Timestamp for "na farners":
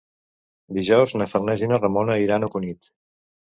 1.21-1.67